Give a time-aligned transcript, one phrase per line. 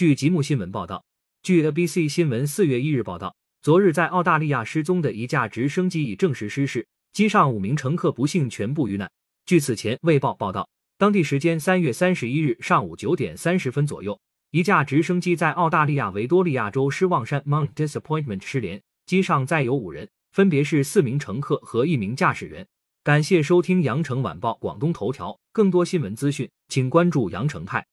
[0.00, 1.04] 据吉木新闻报道，
[1.42, 9.12] 据 ABC 新闻四月一日报道，昨日在澳大利亚失踪的一架直升机已证实失事，机上五名乘客不幸全部遇难。
[9.44, 10.66] 据此前卫报报道，
[10.96, 14.18] 当地时间三月三十一日上午九点三十分左右，
[14.52, 22.66] 一架直升机在澳大利亚维多利亚州失望山 Mount Disappointment 失联，机上载有五人，分别是四名乘客和一名驾驶员。
[23.04, 27.86] 感谢收听羊城晚报广东头条，更多新闻资讯，请关注羊城派。